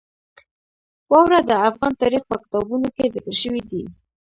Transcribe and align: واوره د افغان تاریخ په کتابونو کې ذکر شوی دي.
واوره 1.11 1.39
د 1.49 1.51
افغان 1.67 1.93
تاریخ 2.01 2.23
په 2.29 2.35
کتابونو 2.43 2.87
کې 2.95 3.11
ذکر 3.15 3.33
شوی 3.41 3.61
دي. 3.71 3.83